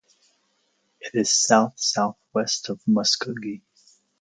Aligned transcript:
It 0.99 1.13
is 1.13 1.29
south-southwest 1.29 2.69
of 2.69 2.81
Muskogee. 2.89 3.61